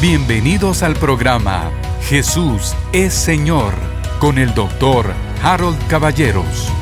[0.00, 1.70] Bienvenidos al programa
[2.08, 3.74] Jesús es Señor
[4.18, 6.72] con el doctor Harold Caballeros.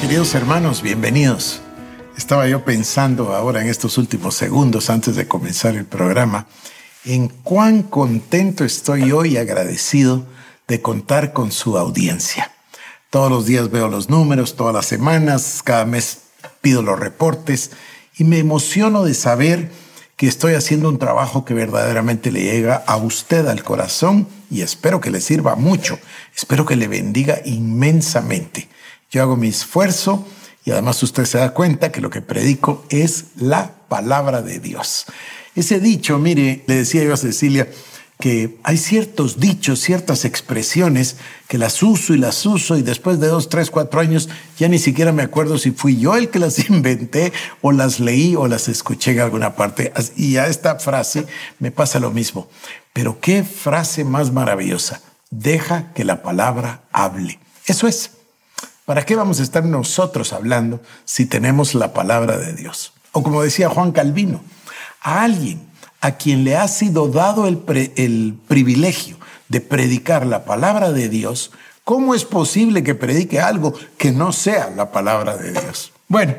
[0.00, 1.60] Queridos hermanos, bienvenidos.
[2.16, 6.48] Estaba yo pensando ahora en estos últimos segundos antes de comenzar el programa
[7.04, 10.26] en cuán contento estoy hoy agradecido
[10.66, 12.50] de contar con su audiencia.
[13.08, 16.22] Todos los días veo los números, todas las semanas, cada mes
[16.60, 17.70] pido los reportes
[18.16, 19.70] y me emociono de saber
[20.18, 25.00] que estoy haciendo un trabajo que verdaderamente le llega a usted al corazón y espero
[25.00, 26.00] que le sirva mucho,
[26.36, 28.68] espero que le bendiga inmensamente.
[29.12, 30.26] Yo hago mi esfuerzo
[30.64, 35.06] y además usted se da cuenta que lo que predico es la palabra de Dios.
[35.54, 37.68] Ese dicho, mire, le decía yo a Cecilia,
[38.20, 43.28] que hay ciertos dichos, ciertas expresiones que las uso y las uso y después de
[43.28, 46.58] dos, tres, cuatro años ya ni siquiera me acuerdo si fui yo el que las
[46.68, 47.32] inventé
[47.62, 49.92] o las leí o las escuché en alguna parte.
[50.16, 51.26] Y a esta frase
[51.60, 52.48] me pasa lo mismo.
[52.92, 55.00] Pero qué frase más maravillosa.
[55.30, 57.38] Deja que la palabra hable.
[57.66, 58.10] Eso es.
[58.84, 62.94] ¿Para qué vamos a estar nosotros hablando si tenemos la palabra de Dios?
[63.12, 64.42] O como decía Juan Calvino,
[65.02, 65.67] a alguien
[66.00, 67.58] a quien le ha sido dado el,
[68.46, 69.16] privilegio
[69.48, 71.50] de predicar la palabra de Dios,
[71.84, 75.92] ¿cómo es posible que predique algo que no sea la palabra de Dios?
[76.06, 76.34] Bueno,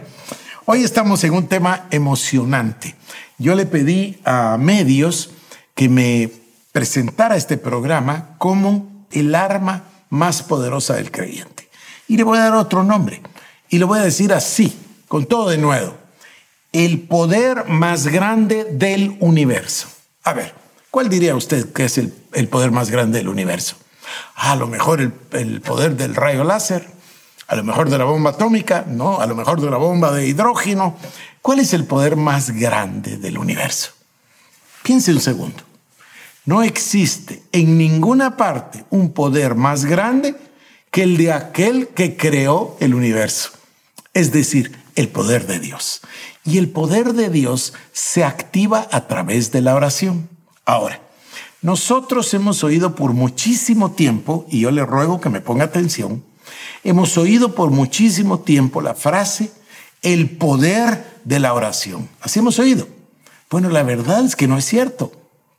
[0.65, 2.95] hoy estamos en un tema emocionante.
[3.37, 5.31] Yo le pedí a medios
[5.75, 6.31] que me
[6.71, 11.69] presentara este programa como el arma más poderosa del creyente.
[12.07, 13.21] Y le voy a dar otro nombre.
[13.69, 15.95] Y lo voy a decir así, con todo de nuevo
[16.71, 19.87] el poder más grande del universo.
[20.23, 20.53] A ver,
[20.91, 22.11] ¿cuál diría usted que es el,
[22.49, 23.75] poder más grande del universo?
[24.35, 26.87] a lo mejor el, el, poder del rayo láser,
[27.47, 30.27] a lo mejor de la bomba atómica, no, a lo mejor de la bomba de
[30.27, 30.97] hidrógeno.
[31.41, 33.91] ¿Cuál es el poder más grande del universo?
[34.83, 35.63] Piense un segundo.
[36.45, 40.35] No existe en ninguna parte un poder más grande
[40.91, 43.51] que el de aquel que creó el universo,
[44.13, 46.01] es decir, el poder de Dios.
[46.49, 50.27] Y el poder de Dios se activa a través de la oración.
[50.65, 50.99] Ahora,
[51.61, 56.23] nosotros hemos oído por muchísimo tiempo, y yo le ruego que me ponga atención,
[56.83, 59.51] hemos oído por muchísimo tiempo la frase,
[60.01, 62.09] el poder de la oración.
[62.19, 62.87] Así hemos oído.
[63.51, 65.11] Bueno, la verdad es que no es cierto.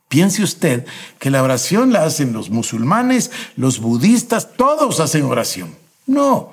[0.09, 0.85] Piense usted
[1.19, 5.73] que la oración la hacen los musulmanes, los budistas, todos hacen oración.
[6.05, 6.51] No,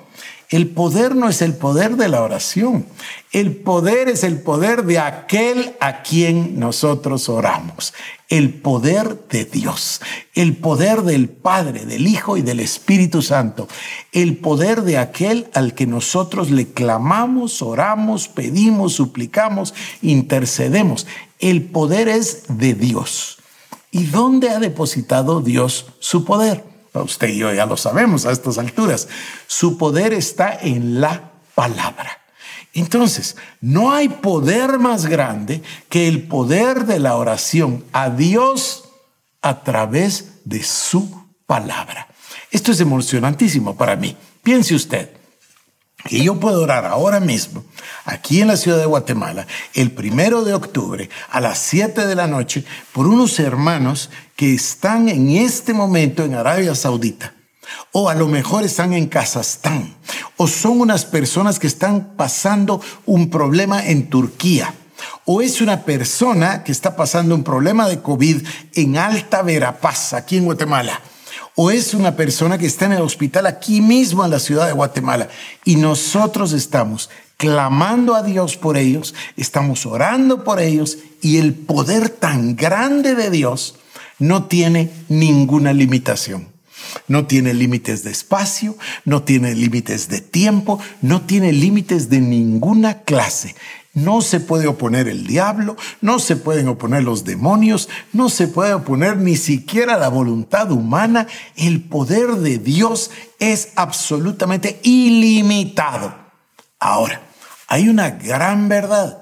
[0.49, 2.87] el poder no es el poder de la oración.
[3.31, 7.93] El poder es el poder de aquel a quien nosotros oramos.
[8.29, 10.01] El poder de Dios.
[10.33, 13.67] El poder del Padre, del Hijo y del Espíritu Santo.
[14.11, 21.05] El poder de aquel al que nosotros le clamamos, oramos, pedimos, suplicamos, intercedemos.
[21.37, 23.37] El poder es de Dios.
[23.91, 26.68] ¿Y dónde ha depositado Dios su poder?
[26.93, 29.07] Usted y yo ya lo sabemos a estas alturas.
[29.47, 32.19] Su poder está en la palabra.
[32.73, 38.85] Entonces, no hay poder más grande que el poder de la oración a Dios
[39.41, 42.07] a través de su palabra.
[42.51, 44.15] Esto es emocionantísimo para mí.
[44.43, 45.09] Piense usted,
[46.05, 47.63] que yo puedo orar ahora mismo,
[48.05, 52.27] aquí en la ciudad de Guatemala, el primero de octubre, a las 7 de la
[52.27, 57.33] noche, por unos hermanos que están en este momento en Arabia Saudita.
[57.91, 59.95] O a lo mejor están en Kazajstán.
[60.37, 64.73] O son unas personas que están pasando un problema en Turquía.
[65.25, 70.37] O es una persona que está pasando un problema de COVID en Alta Verapaz, aquí
[70.37, 70.99] en Guatemala
[71.61, 74.71] o es una persona que está en el hospital aquí mismo en la ciudad de
[74.71, 75.27] Guatemala
[75.65, 82.07] y nosotros estamos clamando a Dios por ellos, estamos orando por ellos y el poder
[82.07, 83.75] tan grande de Dios
[84.19, 86.47] no tiene ninguna limitación.
[87.09, 92.99] No tiene límites de espacio, no tiene límites de tiempo, no tiene límites de ninguna
[92.99, 93.53] clase.
[93.93, 98.73] No se puede oponer el diablo, no se pueden oponer los demonios, no se puede
[98.73, 101.27] oponer ni siquiera la voluntad humana.
[101.55, 103.09] El poder de Dios
[103.39, 106.15] es absolutamente ilimitado.
[106.79, 107.21] Ahora,
[107.67, 109.21] hay una gran verdad.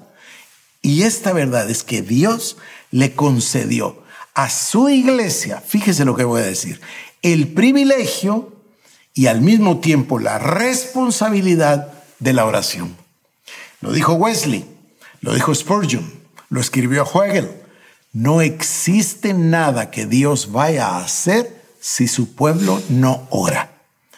[0.82, 2.56] Y esta verdad es que Dios
[2.90, 4.02] le concedió
[4.34, 6.80] a su iglesia, fíjese lo que voy a decir,
[7.22, 8.52] el privilegio
[9.12, 13.07] y al mismo tiempo la responsabilidad de la oración.
[13.80, 14.64] Lo dijo Wesley,
[15.20, 16.12] lo dijo Spurgeon,
[16.50, 17.50] lo escribió Hegel.
[18.12, 23.70] No existe nada que Dios vaya a hacer si su pueblo no ora.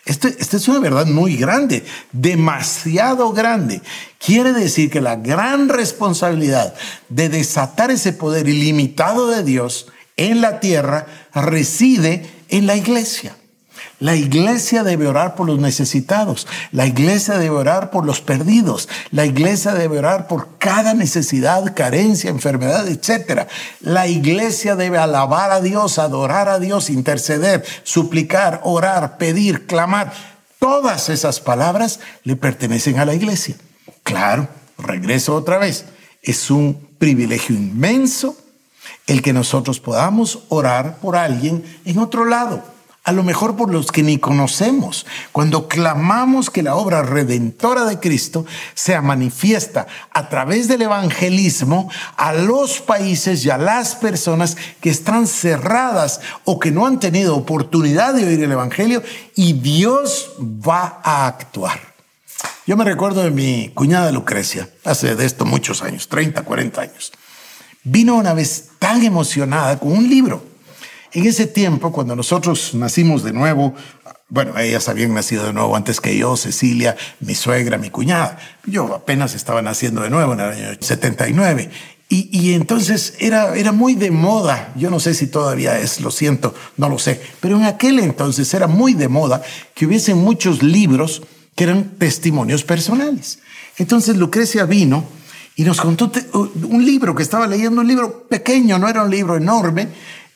[0.06, 3.82] Esta este es una verdad muy grande, demasiado grande.
[4.18, 6.74] Quiere decir que la gran responsabilidad
[7.08, 13.36] de desatar ese poder ilimitado de Dios en la tierra reside en la iglesia.
[14.00, 16.46] La iglesia debe orar por los necesitados.
[16.72, 18.88] La iglesia debe orar por los perdidos.
[19.10, 23.46] La iglesia debe orar por cada necesidad, carencia, enfermedad, etc.
[23.80, 30.14] La iglesia debe alabar a Dios, adorar a Dios, interceder, suplicar, orar, pedir, clamar.
[30.58, 33.56] Todas esas palabras le pertenecen a la iglesia.
[34.02, 34.48] Claro,
[34.78, 35.84] regreso otra vez.
[36.22, 38.34] Es un privilegio inmenso
[39.06, 42.69] el que nosotros podamos orar por alguien en otro lado
[43.02, 47.98] a lo mejor por los que ni conocemos, cuando clamamos que la obra redentora de
[47.98, 48.44] Cristo
[48.74, 55.26] sea manifiesta a través del evangelismo a los países y a las personas que están
[55.26, 59.02] cerradas o que no han tenido oportunidad de oír el Evangelio
[59.34, 61.80] y Dios va a actuar.
[62.66, 67.12] Yo me recuerdo de mi cuñada Lucrecia, hace de esto muchos años, 30, 40 años.
[67.82, 70.49] Vino una vez tan emocionada con un libro
[71.12, 73.74] en ese tiempo, cuando nosotros nacimos de nuevo,
[74.28, 78.38] bueno, ellas habían nacido de nuevo antes que yo, Cecilia, mi suegra, mi cuñada.
[78.64, 81.70] Yo apenas estaba naciendo de nuevo en el año 79.
[82.08, 86.10] Y, y, entonces era, era muy de moda, yo no sé si todavía es, lo
[86.10, 89.42] siento, no lo sé, pero en aquel entonces era muy de moda
[89.74, 91.22] que hubiesen muchos libros
[91.54, 93.38] que eran testimonios personales.
[93.78, 95.04] Entonces Lucrecia vino
[95.54, 99.36] y nos contó un libro que estaba leyendo, un libro pequeño, no era un libro
[99.36, 99.88] enorme,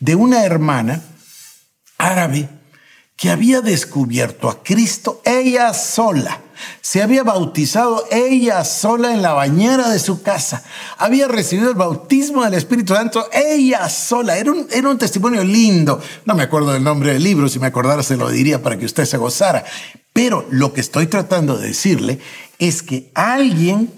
[0.05, 1.03] de una hermana
[1.97, 2.47] árabe
[3.17, 6.43] que había descubierto a Cristo ella sola.
[6.83, 10.63] Se había bautizado ella sola en la bañera de su casa.
[10.99, 14.37] Había recibido el bautismo del Espíritu Santo ella sola.
[14.37, 15.99] Era un, era un testimonio lindo.
[16.27, 17.49] No me acuerdo del nombre del libro.
[17.49, 19.65] Si me acordara se lo diría para que usted se gozara.
[20.13, 22.19] Pero lo que estoy tratando de decirle
[22.59, 23.91] es que alguien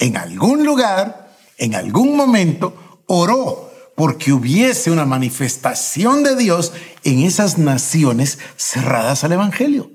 [0.00, 3.67] en algún lugar, en algún momento, oró
[3.98, 6.72] porque hubiese una manifestación de Dios
[7.02, 9.90] en esas naciones cerradas al Evangelio.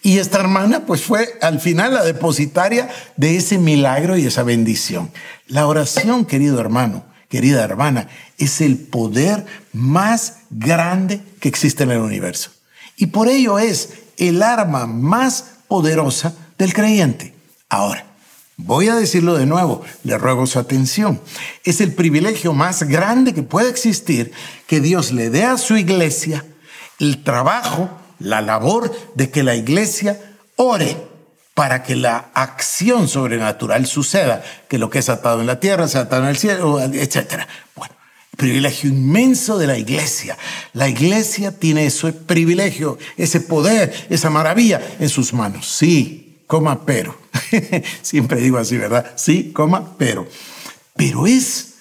[0.00, 5.10] Y esta hermana pues fue al final la depositaria de ese milagro y esa bendición.
[5.48, 8.06] La oración, querido hermano, querida hermana,
[8.38, 12.52] es el poder más grande que existe en el universo.
[12.96, 17.34] Y por ello es el arma más poderosa del creyente.
[17.68, 18.06] Ahora,
[18.64, 21.20] Voy a decirlo de nuevo, le ruego su atención.
[21.64, 24.30] Es el privilegio más grande que puede existir
[24.68, 26.44] que Dios le dé a su iglesia
[27.00, 30.20] el trabajo, la labor de que la iglesia
[30.54, 30.96] ore
[31.54, 36.02] para que la acción sobrenatural suceda, que lo que es atado en la tierra sea
[36.02, 37.42] atado en el cielo, etc.
[37.74, 37.94] Bueno,
[38.36, 40.38] privilegio inmenso de la iglesia.
[40.72, 45.66] La iglesia tiene ese privilegio, ese poder, esa maravilla en sus manos.
[45.68, 46.21] Sí,
[46.52, 47.16] coma pero.
[48.02, 49.14] Siempre digo así, ¿verdad?
[49.16, 50.28] Sí, coma, pero.
[50.94, 51.76] Pero es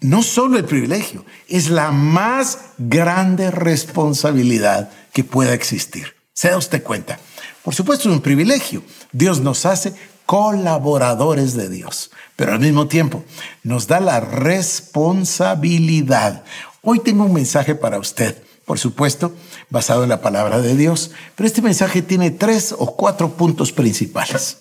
[0.00, 6.14] no solo el privilegio, es la más grande responsabilidad que pueda existir.
[6.32, 7.20] Se da usted cuenta.
[7.62, 8.82] Por supuesto, es un privilegio.
[9.12, 9.92] Dios nos hace
[10.24, 13.22] colaboradores de Dios, pero al mismo tiempo
[13.62, 16.44] nos da la responsabilidad.
[16.80, 19.32] Hoy tengo un mensaje para usted, por supuesto,
[19.70, 24.58] basado en la palabra de Dios, pero este mensaje tiene tres o cuatro puntos principales.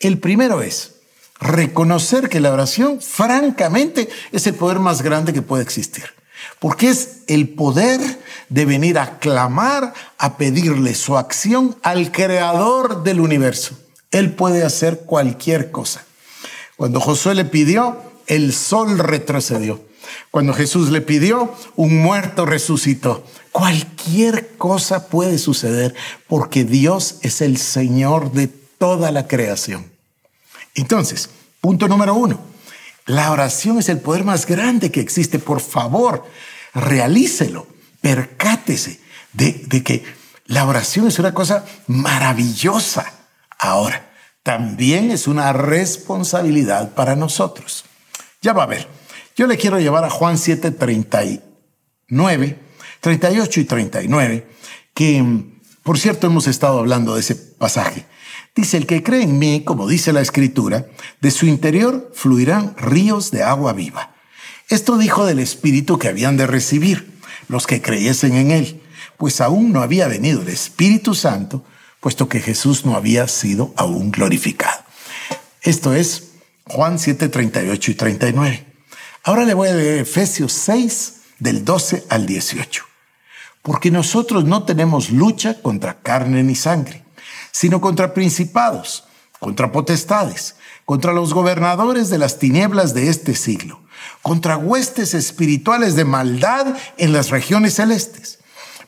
[0.00, 0.96] El primero es
[1.38, 6.02] reconocer que la oración, francamente, es el poder más grande que puede existir.
[6.58, 8.00] Porque es el poder
[8.48, 13.78] de venir a clamar, a pedirle su acción al creador del universo.
[14.10, 16.04] Él puede hacer cualquier cosa.
[16.76, 19.85] Cuando Josué le pidió, el sol retrocedió.
[20.30, 23.24] Cuando Jesús le pidió, un muerto resucitó.
[23.52, 25.94] Cualquier cosa puede suceder
[26.28, 29.90] porque Dios es el Señor de toda la creación.
[30.74, 32.40] Entonces, punto número uno,
[33.06, 35.38] la oración es el poder más grande que existe.
[35.38, 36.24] Por favor,
[36.74, 37.66] realícelo,
[38.00, 39.00] percátese
[39.32, 40.04] de, de que
[40.46, 43.12] la oración es una cosa maravillosa.
[43.58, 44.10] Ahora,
[44.42, 47.84] también es una responsabilidad para nosotros.
[48.42, 48.86] Ya va a ver,
[49.36, 52.58] yo le quiero llevar a Juan 7, 39,
[53.00, 54.46] 38 y 39,
[54.94, 55.24] que
[55.82, 58.06] por cierto hemos estado hablando de ese pasaje.
[58.54, 60.86] Dice, el que cree en mí, como dice la escritura,
[61.20, 64.14] de su interior fluirán ríos de agua viva.
[64.70, 67.12] Esto dijo del Espíritu que habían de recibir
[67.48, 68.82] los que creyesen en él,
[69.18, 71.62] pues aún no había venido el Espíritu Santo,
[72.00, 74.82] puesto que Jesús no había sido aún glorificado.
[75.60, 76.32] Esto es
[76.64, 78.75] Juan 7, 38 y 39.
[79.26, 82.84] Ahora le voy a leer Efesios 6, del 12 al 18.
[83.66, 87.02] porque nosotros no tenemos lucha contra carne ni sangre,
[87.50, 89.02] sino contra principados,
[89.40, 90.54] contra potestades,
[90.84, 93.80] contra los gobernadores de las tinieblas de este siglo,
[94.22, 98.38] contra huestes espirituales de maldad en las regiones celestes.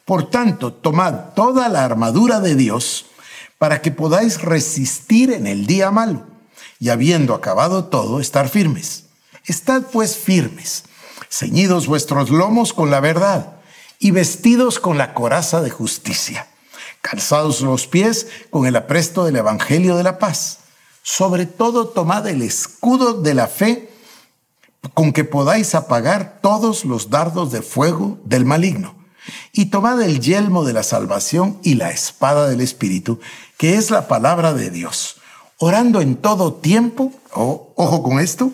[0.05, 3.07] Por tanto, tomad toda la armadura de Dios
[3.59, 6.25] para que podáis resistir en el día malo,
[6.79, 9.08] y habiendo acabado todo, estar firmes.
[9.49, 10.85] Estad pues firmes,
[11.31, 13.55] ceñidos vuestros lomos con la verdad
[13.99, 16.47] y vestidos con la coraza de justicia,
[17.01, 20.59] calzados los pies con el apresto del Evangelio de la paz.
[21.03, 23.91] Sobre todo tomad el escudo de la fe
[24.93, 28.97] con que podáis apagar todos los dardos de fuego del maligno.
[29.53, 33.19] Y tomad el yelmo de la salvación y la espada del Espíritu,
[33.57, 35.17] que es la palabra de Dios,
[35.57, 38.53] orando en todo tiempo, ojo con esto,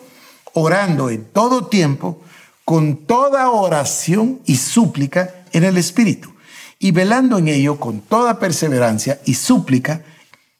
[0.54, 2.20] orando en todo tiempo
[2.64, 6.32] con toda oración y súplica en el Espíritu,
[6.78, 10.02] y velando en ello con toda perseverancia y súplica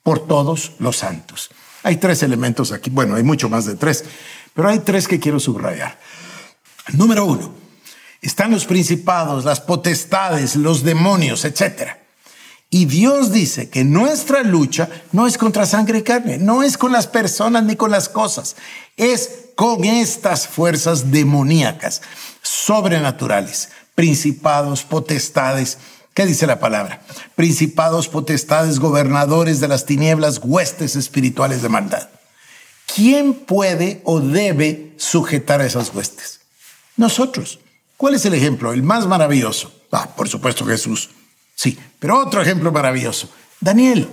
[0.03, 1.49] por todos los santos.
[1.83, 4.03] Hay tres elementos aquí, bueno, hay mucho más de tres,
[4.53, 5.99] pero hay tres que quiero subrayar.
[6.93, 7.53] Número uno,
[8.21, 11.89] están los principados, las potestades, los demonios, etc.
[12.69, 16.91] Y Dios dice que nuestra lucha no es contra sangre y carne, no es con
[16.91, 18.55] las personas ni con las cosas,
[18.97, 22.01] es con estas fuerzas demoníacas,
[22.41, 25.77] sobrenaturales, principados, potestades.
[26.13, 27.01] ¿Qué dice la palabra?
[27.35, 32.09] Principados, potestades, gobernadores de las tinieblas, huestes espirituales de maldad.
[32.93, 36.41] ¿Quién puede o debe sujetar a esas huestes?
[36.97, 37.59] Nosotros.
[37.97, 38.73] ¿Cuál es el ejemplo?
[38.73, 39.73] El más maravilloso.
[39.91, 41.09] Ah, por supuesto Jesús.
[41.55, 43.29] Sí, pero otro ejemplo maravilloso.
[43.61, 44.09] Daniel.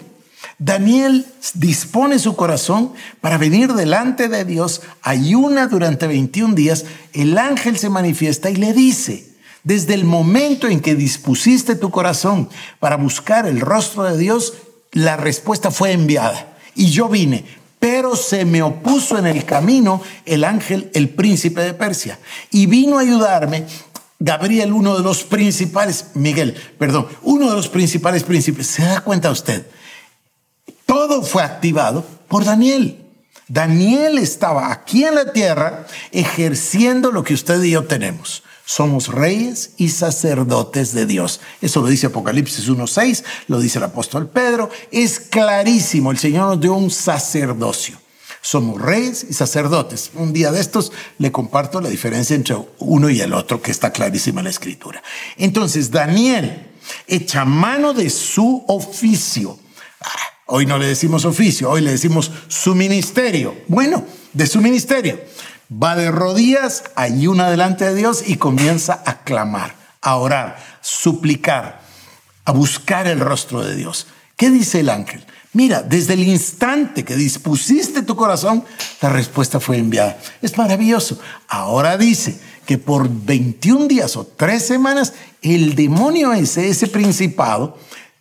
[0.64, 7.76] Daniel dispone su corazón para venir delante de Dios, ayuna durante 21 días, el ángel
[7.78, 9.26] se manifiesta y le dice,
[9.64, 14.54] desde el momento en que dispusiste tu corazón para buscar el rostro de Dios,
[14.92, 16.56] la respuesta fue enviada.
[16.76, 17.44] Y yo vine,
[17.80, 22.20] pero se me opuso en el camino el ángel, el príncipe de Persia,
[22.52, 23.66] y vino a ayudarme
[24.20, 28.68] Gabriel, uno de los principales, Miguel, perdón, uno de los principales príncipes.
[28.68, 29.66] ¿Se da cuenta usted?
[31.02, 33.04] Todo fue activado por Daniel.
[33.48, 38.44] Daniel estaba aquí en la tierra ejerciendo lo que usted y yo tenemos.
[38.64, 41.40] Somos reyes y sacerdotes de Dios.
[41.60, 44.70] Eso lo dice Apocalipsis 1.6, lo dice el apóstol Pedro.
[44.92, 47.98] Es clarísimo, el Señor nos dio un sacerdocio.
[48.40, 50.12] Somos reyes y sacerdotes.
[50.14, 53.90] Un día de estos le comparto la diferencia entre uno y el otro, que está
[53.90, 55.02] clarísima en la escritura.
[55.36, 56.70] Entonces, Daniel
[57.08, 59.58] echa mano de su oficio
[60.46, 63.54] Hoy no le decimos oficio, hoy le decimos su ministerio.
[63.68, 65.20] Bueno, de su ministerio.
[65.72, 71.80] Va de rodillas, ayuna delante de Dios y comienza a clamar, a orar, suplicar,
[72.44, 74.06] a buscar el rostro de Dios.
[74.36, 75.24] ¿Qué dice el ángel?
[75.54, 78.64] Mira, desde el instante que dispusiste tu corazón,
[79.00, 80.18] la respuesta fue enviada.
[80.40, 81.18] Es maravilloso.
[81.46, 87.78] Ahora dice que por 21 días o tres semanas, el demonio ese, ese principado,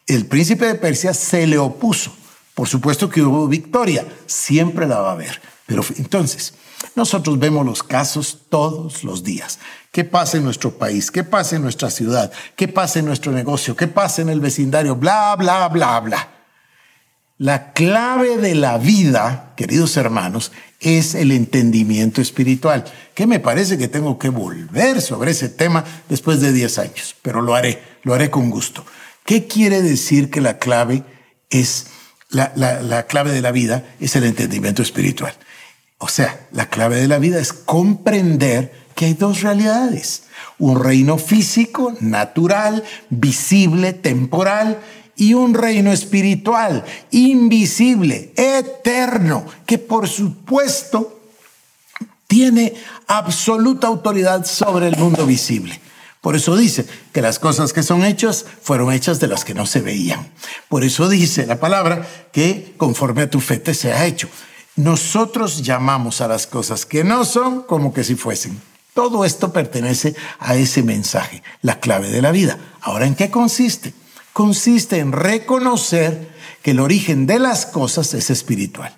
[0.07, 2.13] el príncipe de Persia, se le opuso.
[2.53, 5.41] Por supuesto que hubo victoria, siempre la va a haber.
[5.65, 6.53] Pero entonces,
[6.95, 9.59] nosotros vemos los casos todos los días.
[9.91, 11.11] ¿Qué pasa en nuestro país?
[11.11, 12.31] ¿Qué pasa en nuestra ciudad?
[12.55, 13.75] ¿Qué pasa en nuestro negocio?
[13.75, 14.95] ¿Qué pasa en el vecindario?
[14.95, 16.29] Bla, bla, bla, bla.
[17.37, 23.87] La clave de la vida, queridos hermanos, es el entendimiento espiritual, que me parece que
[23.87, 28.29] tengo que volver sobre ese tema después de 10 años, pero lo haré, lo haré
[28.29, 28.85] con gusto.
[29.25, 31.03] ¿Qué quiere decir que la clave
[31.49, 31.87] es
[32.31, 35.33] la, clave de la vida es el entendimiento espiritual.
[35.97, 40.23] O sea, la clave de la vida es comprender que hay dos realidades.
[40.57, 44.79] Un reino físico, natural, visible, temporal,
[45.15, 51.19] y un reino espiritual, invisible, eterno, que por supuesto
[52.25, 52.73] tiene
[53.05, 55.79] absoluta autoridad sobre el mundo visible.
[56.21, 59.65] Por eso dice que las cosas que son hechas fueron hechas de las que no
[59.65, 60.31] se veían.
[60.69, 64.29] Por eso dice la palabra que conforme a tu fe te sea hecho.
[64.75, 68.61] Nosotros llamamos a las cosas que no son como que si fuesen.
[68.93, 72.59] Todo esto pertenece a ese mensaje, la clave de la vida.
[72.81, 73.93] Ahora, ¿en qué consiste?
[74.31, 76.29] Consiste en reconocer
[76.61, 78.95] que el origen de las cosas es espiritual.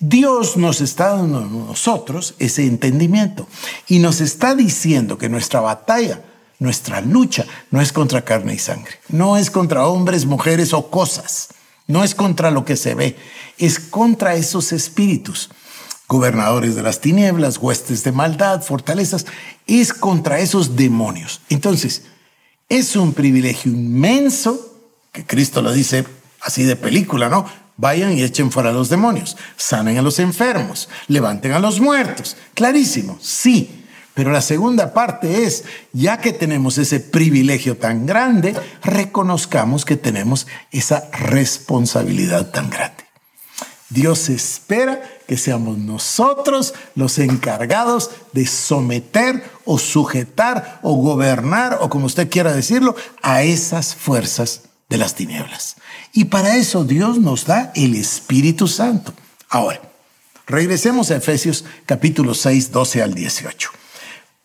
[0.00, 3.48] Dios nos está dando a nosotros ese entendimiento
[3.86, 6.22] y nos está diciendo que nuestra batalla
[6.58, 11.48] nuestra lucha no es contra carne y sangre, no es contra hombres, mujeres o cosas,
[11.86, 13.16] no es contra lo que se ve,
[13.58, 15.50] es contra esos espíritus,
[16.08, 19.26] gobernadores de las tinieblas, huestes de maldad, fortalezas,
[19.66, 21.40] es contra esos demonios.
[21.48, 22.02] Entonces,
[22.70, 24.74] Es un privilegio inmenso,
[25.10, 26.04] que Cristo lo dice
[26.42, 27.46] así de película, ¿no?
[27.78, 32.36] Vayan y echen fuera a los demonios, sanen a los enfermos, levanten a los muertos.
[32.52, 33.77] Clarísimo, sí.
[34.18, 40.48] Pero la segunda parte es, ya que tenemos ese privilegio tan grande, reconozcamos que tenemos
[40.72, 43.04] esa responsabilidad tan grande.
[43.90, 52.06] Dios espera que seamos nosotros los encargados de someter o sujetar o gobernar o como
[52.06, 55.76] usted quiera decirlo a esas fuerzas de las tinieblas.
[56.12, 59.14] Y para eso Dios nos da el Espíritu Santo.
[59.48, 59.80] Ahora,
[60.48, 63.77] regresemos a Efesios capítulo 6, 12 al 18.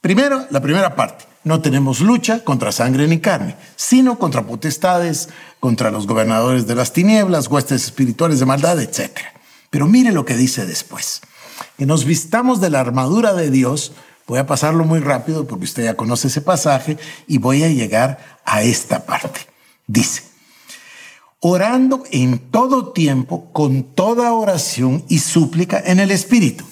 [0.03, 1.24] Primero, la primera parte.
[1.45, 5.29] No tenemos lucha contra sangre ni carne, sino contra potestades,
[5.62, 9.17] contra los gobernadores de las tinieblas, huestes espirituales de maldad, etc.
[9.69, 11.22] Pero mire lo que dice después.
[11.77, 13.93] Que nos vistamos de la armadura de Dios.
[14.27, 18.41] Voy a pasarlo muy rápido porque usted ya conoce ese pasaje y voy a llegar
[18.43, 19.39] a esta parte.
[19.88, 20.24] Dice,
[21.39, 26.65] orando en todo tiempo, con toda oración y súplica en el Espíritu.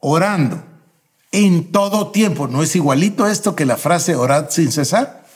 [0.00, 0.73] Orando
[1.34, 2.46] en todo tiempo.
[2.46, 5.26] ¿No es igualito esto que la frase orad sin cesar?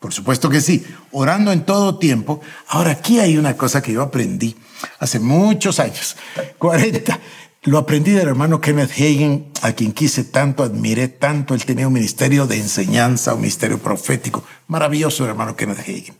[0.00, 2.40] Por supuesto que sí, orando en todo tiempo.
[2.68, 4.56] Ahora, aquí hay una cosa que yo aprendí
[4.98, 6.16] hace muchos años,
[6.58, 7.20] 40.
[7.62, 11.54] Lo aprendí del hermano Kenneth Hagen, a quien quise tanto, admiré tanto.
[11.54, 14.44] Él tenía un ministerio de enseñanza, un ministerio profético.
[14.66, 16.16] Maravilloso hermano Kenneth Hagen.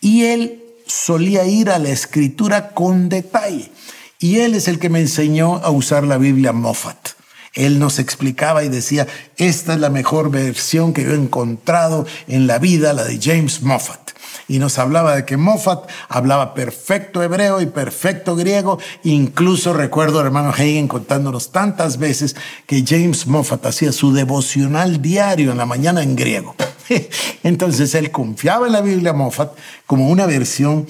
[0.00, 3.70] Y él solía ir a la escritura con detalle.
[4.18, 7.14] Y él es el que me enseñó a usar la Biblia Moffat.
[7.54, 9.06] Él nos explicaba y decía,
[9.36, 13.62] esta es la mejor versión que yo he encontrado en la vida, la de James
[13.62, 14.10] Moffat.
[14.48, 18.78] Y nos hablaba de que Moffat hablaba perfecto hebreo y perfecto griego.
[19.04, 25.52] Incluso recuerdo al hermano Hagen contándonos tantas veces que James Moffat hacía su devocional diario
[25.52, 26.56] en la mañana en griego.
[27.42, 29.52] Entonces él confiaba en la Biblia Moffat
[29.86, 30.86] como una versión,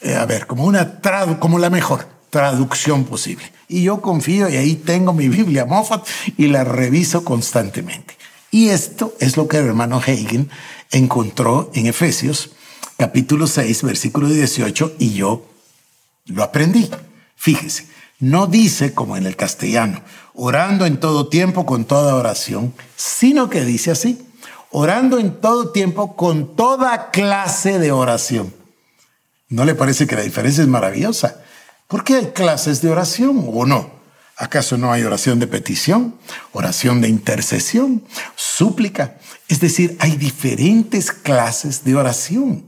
[0.00, 1.00] eh, a ver, como una
[1.38, 3.50] como la mejor traducción posible.
[3.66, 8.14] Y yo confío y ahí tengo mi Biblia Moffat y la reviso constantemente.
[8.50, 10.50] Y esto es lo que el hermano Hagen
[10.90, 12.50] encontró en Efesios
[12.98, 15.46] capítulo 6, versículo 18, y yo
[16.26, 16.90] lo aprendí.
[17.36, 17.86] Fíjese,
[18.18, 20.02] no dice como en el castellano,
[20.34, 24.18] orando en todo tiempo con toda oración, sino que dice así,
[24.70, 28.52] orando en todo tiempo con toda clase de oración.
[29.48, 31.42] ¿No le parece que la diferencia es maravillosa?
[31.88, 33.90] ¿Por qué hay clases de oración o no?
[34.36, 36.16] ¿Acaso no hay oración de petición,
[36.52, 38.02] oración de intercesión,
[38.34, 39.18] súplica?
[39.48, 42.64] Es decir, hay diferentes clases de oración.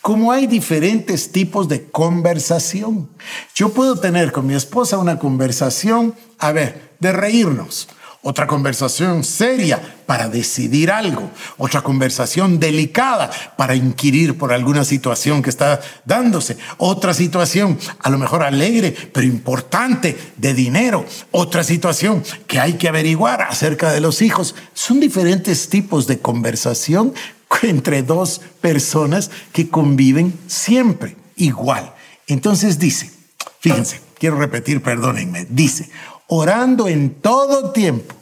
[0.00, 3.08] Como hay diferentes tipos de conversación.
[3.54, 7.88] Yo puedo tener con mi esposa una conversación, a ver, de reírnos
[8.24, 15.50] otra conversación seria para decidir algo, otra conversación delicada para inquirir por alguna situación que
[15.50, 22.60] está dándose, otra situación a lo mejor alegre pero importante de dinero, otra situación que
[22.60, 24.54] hay que averiguar acerca de los hijos.
[24.72, 27.14] Son diferentes tipos de conversación
[27.62, 31.92] entre dos personas que conviven siempre igual.
[32.28, 33.10] Entonces dice,
[33.58, 35.90] fíjense, quiero repetir, perdónenme, dice,
[36.28, 38.14] orando en todo tiempo,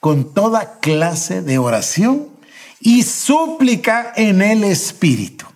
[0.00, 2.28] con toda clase de oración
[2.80, 5.46] y súplica en el Espíritu,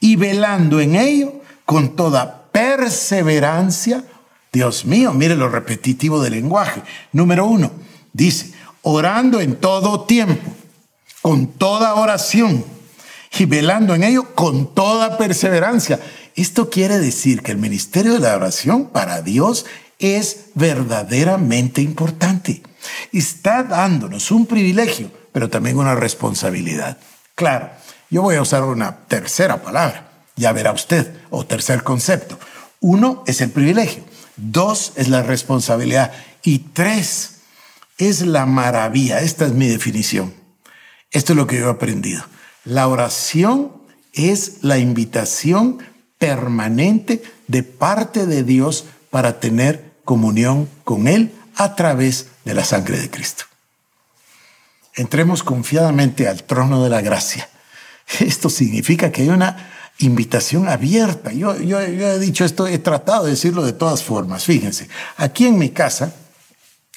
[0.00, 1.34] y velando en ello
[1.64, 4.04] con toda perseverancia.
[4.52, 6.82] Dios mío, mire lo repetitivo del lenguaje.
[7.12, 7.70] Número uno,
[8.12, 10.50] dice, orando en todo tiempo,
[11.22, 12.64] con toda oración,
[13.38, 16.00] y velando en ello con toda perseverancia.
[16.34, 19.66] Esto quiere decir que el ministerio de la oración para Dios
[19.98, 22.62] es verdaderamente importante.
[23.12, 26.98] Está dándonos un privilegio, pero también una responsabilidad.
[27.34, 27.70] Claro,
[28.10, 32.38] yo voy a usar una tercera palabra, ya verá usted, o tercer concepto.
[32.80, 34.04] Uno es el privilegio,
[34.36, 37.38] dos es la responsabilidad y tres
[37.98, 39.20] es la maravilla.
[39.20, 40.34] Esta es mi definición.
[41.10, 42.22] Esto es lo que yo he aprendido.
[42.64, 43.72] La oración
[44.12, 45.78] es la invitación
[46.18, 52.98] permanente de parte de Dios para tener comunión con Él a través de la sangre
[52.98, 53.44] de Cristo.
[54.94, 57.50] Entremos confiadamente al trono de la gracia.
[58.20, 61.32] Esto significa que hay una invitación abierta.
[61.32, 64.44] Yo, yo, he dicho esto, he tratado de decirlo de todas formas.
[64.44, 64.88] Fíjense,
[65.18, 66.14] aquí en mi casa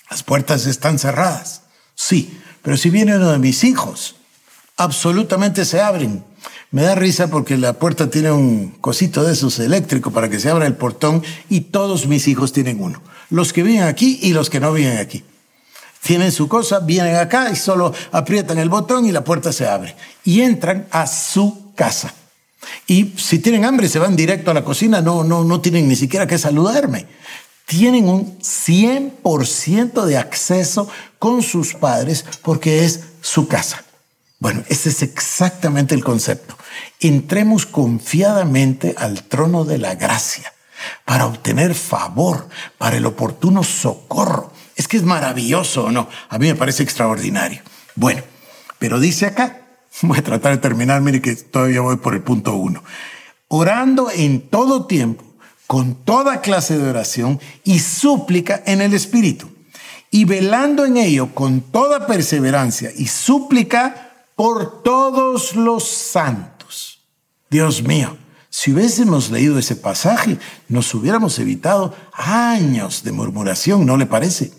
[0.09, 1.63] las puertas están cerradas.
[1.95, 4.15] Sí, pero si viene uno de mis hijos,
[4.77, 6.23] absolutamente se abren.
[6.71, 10.49] Me da risa porque la puerta tiene un cosito de esos eléctrico para que se
[10.49, 13.01] abra el portón y todos mis hijos tienen uno.
[13.29, 15.23] Los que viven aquí y los que no viven aquí.
[16.01, 19.95] Tienen su cosa, vienen acá y solo aprietan el botón y la puerta se abre.
[20.23, 22.13] Y entran a su casa.
[22.87, 25.95] Y si tienen hambre se van directo a la cocina, no, no, no tienen ni
[25.95, 27.07] siquiera que saludarme.
[27.65, 33.83] Tienen un 100% de acceso con sus padres porque es su casa.
[34.39, 36.57] Bueno, ese es exactamente el concepto.
[37.01, 40.53] Entremos confiadamente al trono de la gracia
[41.03, 42.47] para obtener favor,
[42.77, 44.53] para el oportuno socorro.
[44.77, 46.07] Es que es maravilloso, ¿no?
[46.29, 47.61] A mí me parece extraordinario.
[47.95, 48.23] Bueno,
[48.79, 49.61] pero dice acá,
[50.01, 52.81] voy a tratar de terminar, mire que todavía voy por el punto uno.
[53.49, 55.25] Orando en todo tiempo,
[55.67, 59.49] con toda clase de oración y súplica en el Espíritu,
[60.11, 64.08] y velando en ello con toda perseverancia y súplica
[64.39, 67.01] por todos los santos.
[67.49, 68.17] Dios mío,
[68.49, 70.37] si hubiésemos leído ese pasaje,
[70.69, 74.53] nos hubiéramos evitado años de murmuración, ¿no le parece?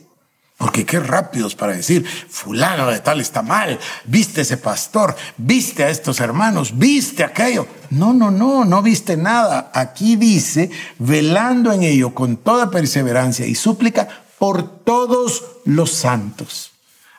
[0.58, 5.88] Porque qué rápidos para decir, fulano de tal está mal, viste ese pastor, viste a
[5.88, 7.66] estos hermanos, viste aquello.
[7.88, 9.70] No, no, no, no viste nada.
[9.72, 14.06] Aquí dice, velando en ello con toda perseverancia y súplica
[14.38, 16.69] por todos los santos.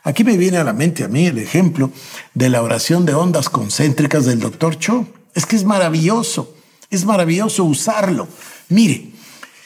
[0.03, 1.91] Aquí me viene a la mente a mí el ejemplo
[2.33, 5.05] de la oración de ondas concéntricas del doctor Cho.
[5.35, 6.55] Es que es maravilloso.
[6.89, 8.27] Es maravilloso usarlo.
[8.69, 9.11] Mire,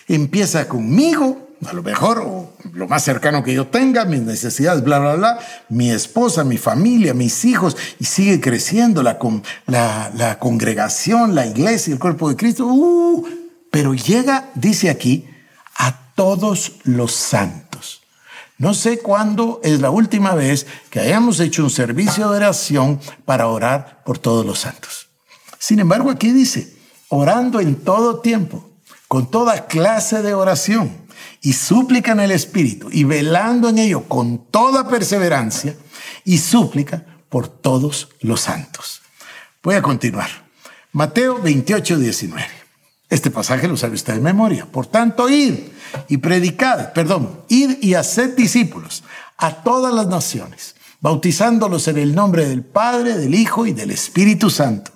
[0.08, 5.00] empieza conmigo, a lo mejor, o lo más cercano que yo tenga, mis necesidades, bla,
[5.00, 9.18] bla, bla, mi esposa, mi familia, mis hijos, y sigue creciendo la,
[9.68, 12.68] la, la congregación, la iglesia, el cuerpo de Cristo.
[12.68, 13.26] Uh,
[13.72, 15.26] pero llega, dice aquí,
[15.78, 17.65] a todos los santos.
[18.58, 23.48] No sé cuándo es la última vez que hayamos hecho un servicio de oración para
[23.48, 25.10] orar por todos los santos.
[25.60, 26.74] Sin embargo, aquí dice,
[27.10, 28.70] orando en todo tiempo,
[29.08, 31.06] con toda clase de oración
[31.42, 35.76] y súplica en el Espíritu y velando en ello con toda perseverancia
[36.24, 39.02] y súplica por todos los santos.
[39.62, 40.30] Voy a continuar.
[40.94, 42.65] Mateo 28, 19.
[43.10, 44.66] Este pasaje lo sabe usted de memoria.
[44.66, 45.56] Por tanto, id
[46.08, 49.04] y predicad, perdón, id y haced discípulos
[49.38, 54.50] a todas las naciones, bautizándolos en el nombre del Padre, del Hijo y del Espíritu
[54.50, 54.96] Santo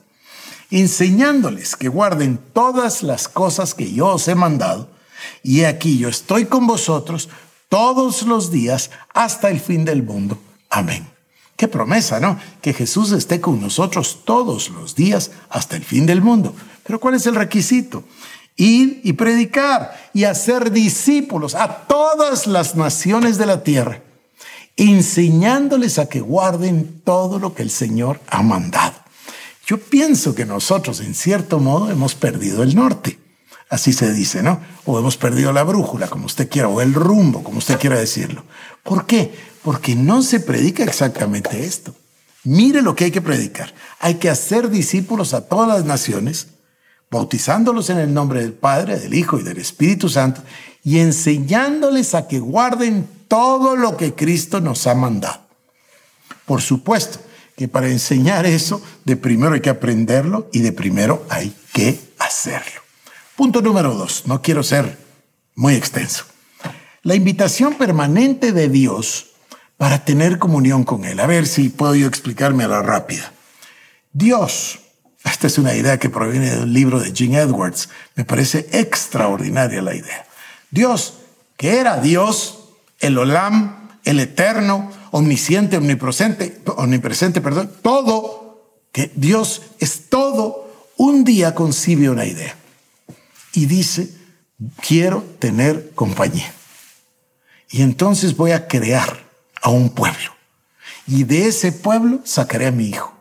[0.72, 4.90] enseñándoles que guarden todas las cosas que yo os he mandado.
[5.44, 7.30] Y aquí yo estoy con vosotros
[7.70, 10.38] todos los días hasta el fin del mundo.
[10.70, 11.08] Amén.
[11.56, 12.40] Qué promesa, ¿no?
[12.62, 16.54] Que Jesús esté con nosotros todos los días hasta el fin del mundo.
[16.90, 18.04] Pero ¿cuál es el requisito?
[18.56, 24.02] Ir y predicar y hacer discípulos a todas las naciones de la tierra,
[24.76, 28.96] enseñándoles a que guarden todo lo que el Señor ha mandado.
[29.68, 33.20] Yo pienso que nosotros, en cierto modo, hemos perdido el norte.
[33.70, 34.60] Así se dice, ¿no?
[34.86, 38.46] O hemos perdido la brújula, como usted quiera, o el rumbo, como usted quiera decirlo.
[38.82, 39.32] ¿Por qué?
[39.62, 41.94] Porque no se predica exactamente esto.
[42.46, 43.76] Mire lo que hay que predicar.
[44.00, 46.48] Hay que hacer discípulos a todas las naciones,
[47.12, 50.42] bautizándolos en el nombre del Padre, del Hijo y del Espíritu Santo,
[50.84, 55.42] y enseñándoles a que guarden todo lo que Cristo nos ha mandado.
[56.46, 57.20] Por supuesto,
[57.56, 62.82] que para enseñar eso, de primero hay que aprenderlo y de primero hay que hacerlo.
[63.36, 64.98] Punto número dos, no quiero ser
[65.56, 66.26] muy extenso.
[67.04, 69.28] La invitación permanente de Dios
[69.78, 71.20] para tener comunión con Él.
[71.20, 73.32] A ver si puedo yo explicarme a la rápida.
[74.12, 74.80] Dios,
[75.24, 79.82] esta es una idea que proviene de un libro de Gene Edwards, me parece extraordinaria
[79.82, 80.26] la idea.
[80.72, 81.16] Dios,
[81.58, 82.60] que era Dios,
[83.00, 91.54] el Olam, el Eterno, omnisciente, omnipresente, omnipresente, perdón, todo, que Dios es todo, un día
[91.54, 92.56] concibe una idea
[93.54, 94.10] y dice,
[94.86, 96.54] quiero tener compañía.
[97.70, 99.26] Y entonces voy a crear
[99.62, 100.36] a un pueblo.
[101.08, 103.19] Y de ese pueblo sacaré a mi hijo.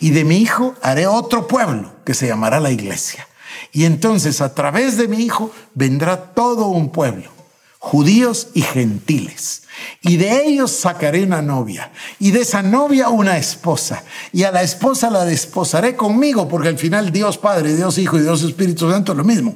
[0.00, 3.26] Y de mi hijo haré otro pueblo que se llamará la iglesia.
[3.72, 7.38] Y entonces a través de mi hijo vendrá todo un pueblo
[7.78, 9.62] judíos y gentiles.
[10.02, 14.62] Y de ellos sacaré una novia, y de esa novia una esposa, y a la
[14.62, 19.12] esposa la desposaré conmigo, porque al final Dios Padre, Dios Hijo y Dios Espíritu Santo
[19.12, 19.54] es lo mismo,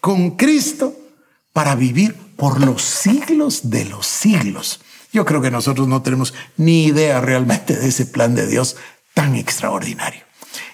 [0.00, 0.94] con Cristo
[1.52, 4.80] para vivir por los siglos de los siglos.
[5.12, 8.76] Yo creo que nosotros no tenemos ni idea realmente de ese plan de Dios
[9.14, 10.22] tan extraordinario.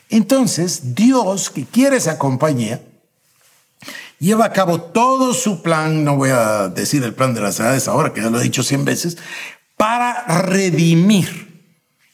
[0.08, 2.80] Entonces, Dios que quiere esa compañía,
[4.18, 7.88] lleva a cabo todo su plan, no voy a decir el plan de las edades
[7.88, 9.18] ahora, que ya lo he dicho cien veces,
[9.76, 11.62] para redimir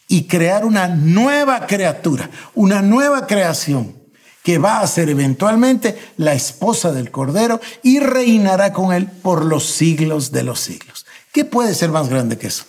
[0.09, 3.97] y crear una nueva criatura, una nueva creación
[4.43, 9.65] que va a ser eventualmente la esposa del Cordero y reinará con él por los
[9.65, 11.07] siglos de los siglos.
[11.33, 12.65] ¿Qué puede ser más grande que eso?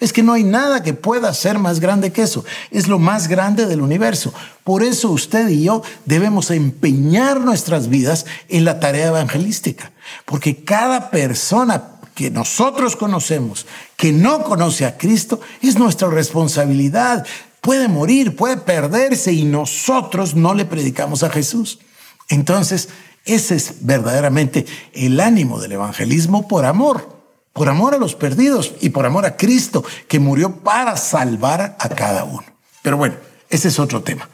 [0.00, 2.44] Es que no hay nada que pueda ser más grande que eso.
[2.70, 4.32] Es lo más grande del universo.
[4.62, 9.90] Por eso usted y yo debemos empeñar nuestras vidas en la tarea evangelística.
[10.24, 17.26] Porque cada persona que nosotros conocemos, que no conoce a Cristo, es nuestra responsabilidad.
[17.60, 21.80] Puede morir, puede perderse y nosotros no le predicamos a Jesús.
[22.28, 22.88] Entonces,
[23.24, 27.17] ese es verdaderamente el ánimo del evangelismo por amor
[27.58, 31.88] por amor a los perdidos y por amor a Cristo, que murió para salvar a
[31.88, 32.44] cada uno.
[32.82, 33.16] Pero bueno,
[33.50, 34.28] ese es otro tema.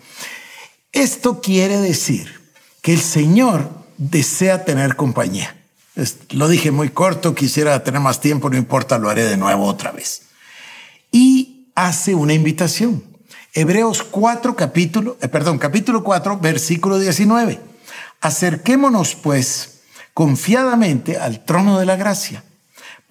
[0.92, 2.38] Esto quiere decir
[2.82, 5.56] que el Señor desea tener compañía.
[6.32, 9.90] lo dije muy corto, quisiera tener más tiempo, no importa, lo haré de nuevo otra
[9.90, 10.24] vez.
[11.10, 13.02] Y hace una invitación.
[13.54, 17.58] Hebreos 4, capítulo, eh, perdón, capítulo 4, versículo 19.
[18.20, 19.80] Acerquémonos pues
[20.12, 22.44] confiadamente al trono de la gracia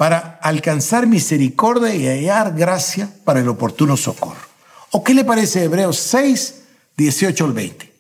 [0.04, 4.50] para alcanzar misericordia y hallar gracia para el oportuno socorro.
[4.92, 6.56] ¿O qué le parece Hebreos 6,
[6.98, 7.94] 18 al 20?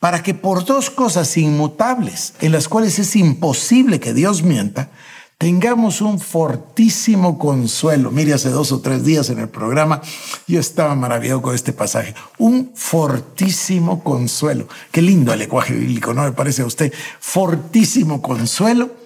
[0.00, 4.90] Para que por dos cosas inmutables, en las cuales es imposible que Dios mienta,
[5.38, 8.10] tengamos un fortísimo consuelo.
[8.10, 10.02] Mire, hace dos o tres días en el programa
[10.48, 12.12] yo estaba maravillado con este pasaje.
[12.38, 14.66] Un fortísimo consuelo.
[14.90, 16.92] Qué lindo el lenguaje bíblico, ¿no me parece a usted?
[17.20, 19.01] Fortísimo consuelo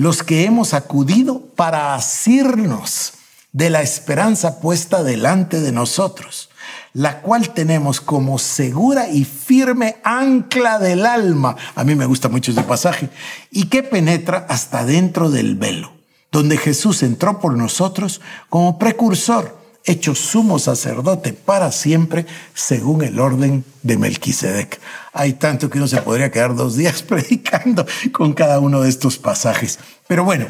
[0.00, 3.12] los que hemos acudido para asirnos
[3.52, 6.48] de la esperanza puesta delante de nosotros,
[6.94, 11.54] la cual tenemos como segura y firme ancla del alma.
[11.74, 13.10] A mí me gusta mucho ese pasaje,
[13.50, 15.92] y que penetra hasta dentro del velo,
[16.32, 23.64] donde Jesús entró por nosotros como precursor hecho sumo sacerdote para siempre según el orden
[23.82, 24.80] de Melquisedec.
[25.12, 29.18] Hay tanto que uno se podría quedar dos días predicando con cada uno de estos
[29.18, 29.78] pasajes.
[30.06, 30.46] Pero bueno,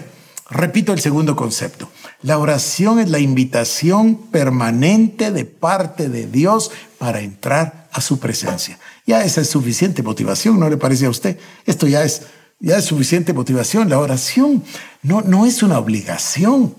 [0.48, 1.90] repito el segundo concepto.
[2.22, 8.78] La oración es la invitación permanente de parte de Dios para entrar a su presencia.
[9.06, 11.38] Ya esa es suficiente motivación, ¿no le parece a usted?
[11.66, 12.22] Esto ya es,
[12.58, 13.88] ya es suficiente motivación.
[13.88, 14.62] La oración
[15.02, 16.74] no, no es una obligación.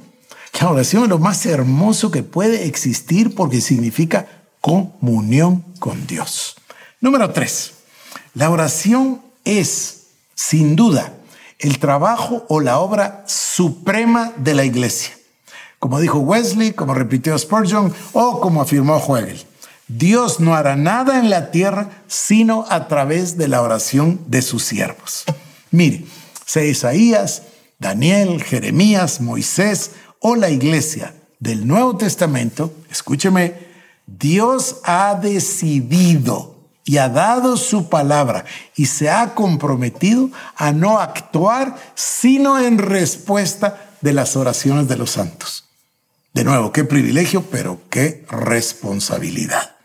[0.59, 4.27] La oración es lo más hermoso que puede existir porque significa
[4.59, 6.55] comunión con Dios.
[6.99, 7.73] Número tres,
[8.33, 11.13] la oración es, sin duda,
[11.59, 15.17] el trabajo o la obra suprema de la iglesia.
[15.79, 19.43] Como dijo Wesley, como repitió Spurgeon o como afirmó Hegel.
[19.87, 24.63] Dios no hará nada en la tierra sino a través de la oración de sus
[24.63, 25.25] siervos.
[25.71, 26.05] Mire,
[26.45, 27.43] sea Isaías,
[27.79, 33.55] Daniel, Jeremías, Moisés o la iglesia del Nuevo Testamento, escúcheme,
[34.05, 36.55] Dios ha decidido
[36.86, 43.95] y ha dado su palabra y se ha comprometido a no actuar sino en respuesta
[44.01, 45.65] de las oraciones de los santos.
[46.34, 49.75] De nuevo, qué privilegio, pero qué responsabilidad.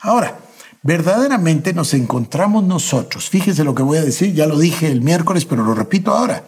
[0.00, 0.38] Ahora,
[0.82, 5.46] verdaderamente nos encontramos nosotros, fíjese lo que voy a decir, ya lo dije el miércoles,
[5.46, 6.44] pero lo repito ahora,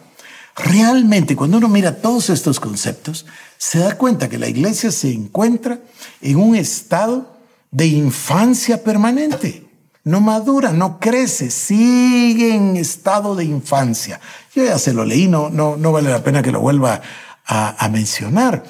[0.57, 5.79] Realmente, cuando uno mira todos estos conceptos, se da cuenta que la iglesia se encuentra
[6.19, 7.37] en un estado
[7.69, 9.67] de infancia permanente.
[10.03, 14.19] No madura, no crece, sigue en estado de infancia.
[14.55, 17.01] Yo ya se lo leí, no, no, no vale la pena que lo vuelva
[17.45, 18.63] a, a mencionar.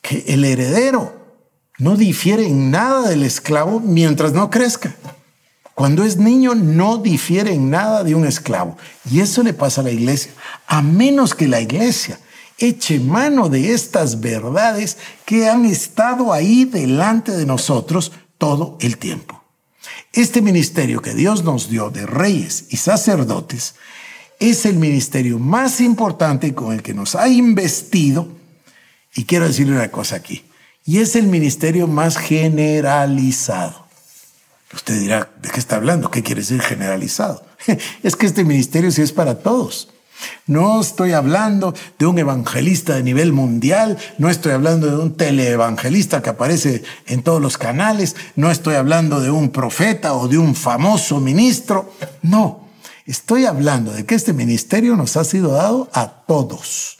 [0.00, 1.12] Que el heredero
[1.78, 4.94] no difiere en nada del esclavo mientras no crezca.
[5.76, 8.78] Cuando es niño no difiere en nada de un esclavo.
[9.10, 10.32] Y eso le pasa a la iglesia.
[10.66, 12.18] A menos que la iglesia
[12.56, 19.44] eche mano de estas verdades que han estado ahí delante de nosotros todo el tiempo.
[20.14, 23.74] Este ministerio que Dios nos dio de reyes y sacerdotes
[24.40, 28.28] es el ministerio más importante con el que nos ha investido.
[29.14, 30.42] Y quiero decirle una cosa aquí.
[30.86, 33.85] Y es el ministerio más generalizado.
[34.74, 36.10] Usted dirá, ¿de qué está hablando?
[36.10, 37.46] ¿Qué quiere decir generalizado?
[38.02, 39.88] es que este ministerio sí es para todos.
[40.46, 46.22] No estoy hablando de un evangelista de nivel mundial, no estoy hablando de un teleevangelista
[46.22, 50.54] que aparece en todos los canales, no estoy hablando de un profeta o de un
[50.54, 52.68] famoso ministro, no,
[53.04, 56.98] estoy hablando de que este ministerio nos ha sido dado a todos.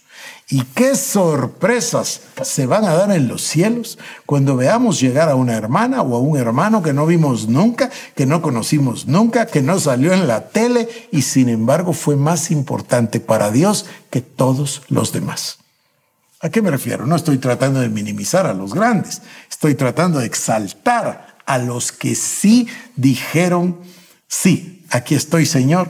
[0.49, 5.57] Y qué sorpresas se van a dar en los cielos cuando veamos llegar a una
[5.57, 9.81] hermana o a un hermano que no vimos nunca, que no conocimos nunca, que no
[9.81, 15.11] salió en la tele y sin embargo fue más importante para Dios que todos los
[15.13, 15.59] demás.
[16.41, 17.07] ¿A qué me refiero?
[17.07, 22.15] No estoy tratando de minimizar a los grandes, estoy tratando de exaltar a los que
[22.15, 23.81] sí dijeron,
[24.29, 25.89] sí, aquí estoy Señor,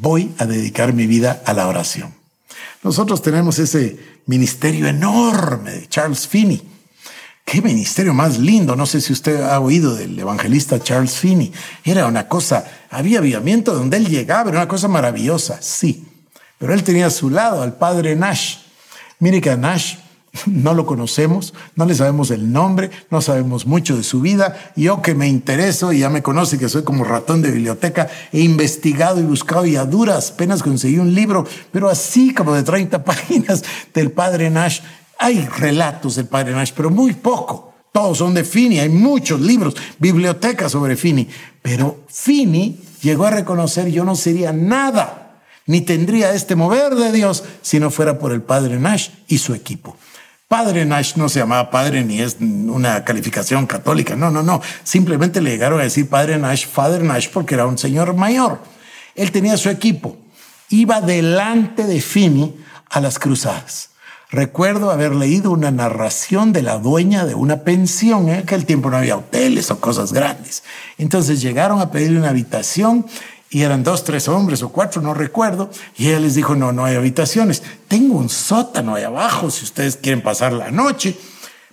[0.00, 2.17] voy a dedicar mi vida a la oración.
[2.82, 6.62] Nosotros tenemos ese ministerio enorme de Charles Finney.
[7.44, 8.76] Qué ministerio más lindo.
[8.76, 11.52] No sé si usted ha oído del evangelista Charles Finney.
[11.82, 16.06] Era una cosa, había avivamiento donde él llegaba, era una cosa maravillosa, sí.
[16.58, 18.56] Pero él tenía a su lado al padre Nash.
[19.18, 19.96] Mire que Nash
[20.46, 24.72] no lo conocemos, no le sabemos el nombre, no sabemos mucho de su vida.
[24.76, 28.40] Yo que me intereso y ya me conoce que soy como ratón de biblioteca, he
[28.40, 33.04] investigado y buscado y a duras penas conseguí un libro, pero así como de 30
[33.04, 34.80] páginas del padre Nash.
[35.18, 37.68] Hay relatos del padre Nash, pero muy poco.
[37.92, 41.28] Todos son de Finney, hay muchos libros, bibliotecas sobre Finney.
[41.62, 47.44] Pero Finney llegó a reconocer yo no sería nada, ni tendría este mover de Dios
[47.62, 49.96] si no fuera por el padre Nash y su equipo.
[50.48, 54.62] Padre Nash no se llamaba padre ni es una calificación católica, no, no, no.
[54.82, 58.58] Simplemente le llegaron a decir padre Nash, Father Nash, porque era un señor mayor.
[59.14, 60.16] Él tenía su equipo.
[60.70, 62.56] Iba delante de Finney
[62.88, 63.90] a las cruzadas.
[64.30, 68.30] Recuerdo haber leído una narración de la dueña de una pensión.
[68.30, 70.62] En aquel tiempo no había hoteles o cosas grandes.
[70.96, 73.06] Entonces llegaron a pedirle una habitación
[73.50, 76.84] y eran dos, tres hombres o cuatro, no recuerdo, y ella les dijo, no, no
[76.84, 81.16] hay habitaciones, tengo un sótano ahí abajo si ustedes quieren pasar la noche.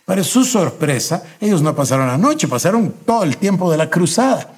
[0.05, 4.53] Para su sorpresa, ellos no pasaron la noche, pasaron todo el tiempo de la cruzada.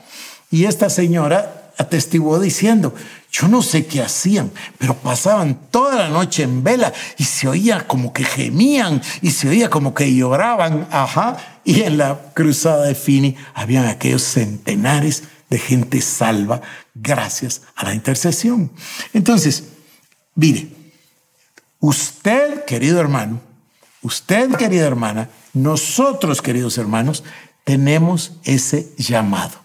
[0.52, 2.94] Y esta señora atestiguó diciendo,
[3.32, 7.88] yo no sé qué hacían, pero pasaban toda la noche en vela y se oía
[7.88, 12.96] como que gemían y se oía como que lloraban, ajá, y en la cruzada de
[12.96, 16.62] Fini habían aquellos centenares de gente salva
[16.94, 18.72] gracias a la intercesión.
[19.14, 19.64] Entonces,
[20.36, 20.70] mire,
[21.80, 23.42] usted, querido hermano,
[24.02, 27.24] usted, querida hermana, nosotros, queridos hermanos,
[27.64, 29.60] tenemos ese llamado.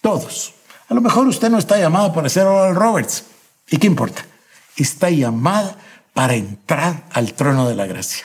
[0.00, 0.54] Todos.
[0.88, 3.24] A lo mejor usted no está llamado para ser Oral Roberts.
[3.70, 4.26] ¿Y qué importa?
[4.76, 5.76] Está llamada
[6.12, 8.24] para entrar al trono de la gracia.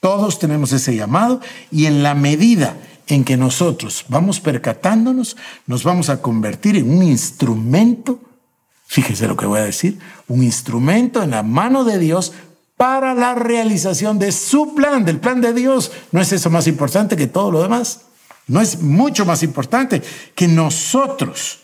[0.00, 1.40] Todos tenemos ese llamado
[1.70, 2.74] y en la medida
[3.10, 8.20] en que nosotros vamos percatándonos, nos vamos a convertir en un instrumento,
[8.86, 12.32] fíjese lo que voy a decir, un instrumento en la mano de Dios
[12.76, 15.90] para la realización de su plan, del plan de Dios.
[16.12, 18.02] ¿No es eso más importante que todo lo demás?
[18.46, 20.02] ¿No es mucho más importante
[20.36, 21.58] que nosotros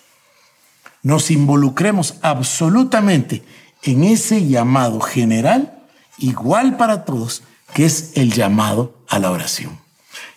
[1.04, 3.44] nos involucremos absolutamente
[3.85, 5.78] en ese llamado general,
[6.18, 9.86] igual para todos, que es el llamado a la oración?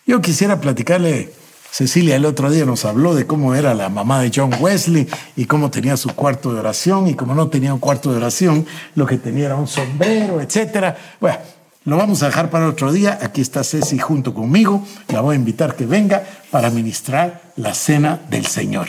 [0.10, 1.32] Yo quisiera platicarle,
[1.69, 5.45] Cecilia el otro día nos habló de cómo era la mamá de John Wesley y
[5.45, 9.06] cómo tenía su cuarto de oración y como no tenía un cuarto de oración, lo
[9.06, 10.98] que tenía era un sombrero, etcétera.
[11.22, 11.38] Bueno,
[11.86, 13.19] lo vamos a dejar para otro día.
[13.22, 14.84] Aquí está Ceci junto conmigo.
[15.10, 18.88] La voy a invitar que venga para ministrar la cena del Señor.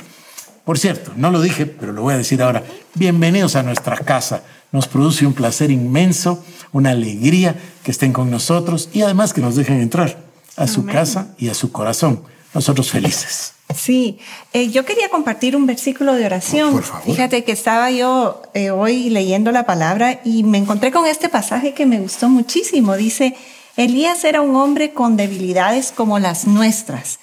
[0.64, 2.62] Por cierto, no lo dije, pero lo voy a decir ahora.
[2.94, 4.42] Bienvenidos a nuestra casa.
[4.72, 9.56] Nos produce un placer inmenso, una alegría que estén con nosotros y además que nos
[9.56, 10.29] dejen entrar
[10.60, 12.22] a su casa y a su corazón.
[12.52, 13.54] Nosotros felices.
[13.74, 14.18] Sí,
[14.52, 16.72] eh, yo quería compartir un versículo de oración.
[16.72, 17.04] Por favor.
[17.04, 21.72] Fíjate que estaba yo eh, hoy leyendo la palabra y me encontré con este pasaje
[21.72, 22.96] que me gustó muchísimo.
[22.96, 23.36] Dice,
[23.76, 27.20] Elías era un hombre con debilidades como las nuestras.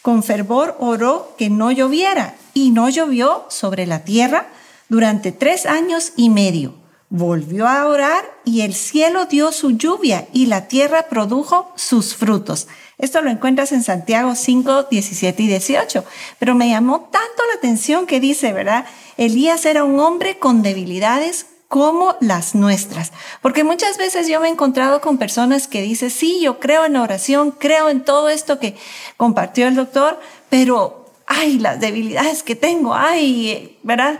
[0.00, 4.46] Con fervor oró que no lloviera y no llovió sobre la tierra
[4.88, 6.74] durante tres años y medio.
[7.10, 12.68] Volvió a orar y el cielo dio su lluvia y la tierra produjo sus frutos.
[12.98, 16.04] Esto lo encuentras en Santiago 5, 17 y 18.
[16.38, 18.84] Pero me llamó tanto la atención que dice, ¿verdad?
[19.16, 23.12] Elías era un hombre con debilidades como las nuestras.
[23.40, 26.96] Porque muchas veces yo me he encontrado con personas que dicen, sí, yo creo en
[26.96, 28.76] oración, creo en todo esto que
[29.16, 30.18] compartió el doctor,
[30.50, 34.18] pero, ay, las debilidades que tengo, ay, ¿verdad?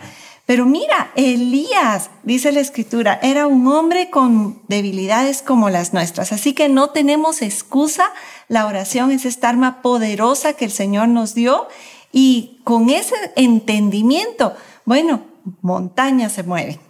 [0.48, 6.32] Pero mira, Elías, dice la escritura, era un hombre con debilidades como las nuestras.
[6.32, 8.10] Así que no tenemos excusa.
[8.48, 11.68] La oración es esta arma poderosa que el Señor nos dio.
[12.12, 14.54] Y con ese entendimiento,
[14.86, 15.20] bueno,
[15.60, 16.80] montaña se mueve.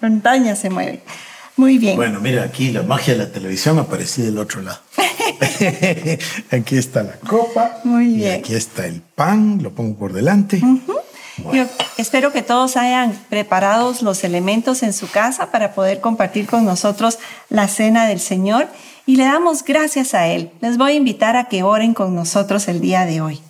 [0.00, 1.02] Montaña se mueve.
[1.58, 1.96] Muy bien.
[1.96, 4.80] Bueno, mira, aquí la magia de la televisión apareció del otro lado.
[6.50, 7.80] aquí está la copa.
[7.84, 8.40] Muy y bien.
[8.40, 10.62] aquí está el pan, lo pongo por delante.
[11.52, 11.64] Yo
[11.96, 17.18] espero que todos hayan preparado los elementos en su casa para poder compartir con nosotros
[17.48, 18.68] la cena del Señor
[19.04, 20.52] y le damos gracias a Él.
[20.60, 23.40] Les voy a invitar a que oren con nosotros el día de hoy.